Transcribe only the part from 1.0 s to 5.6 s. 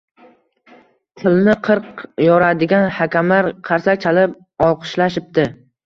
Qilni qirq yoradigan hakamlar qarsak chalib olqishlashibdi